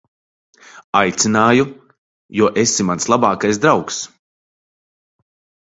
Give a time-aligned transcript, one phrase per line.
[1.01, 1.67] Aicināju,
[2.39, 4.01] jo esi mans labākais draugs.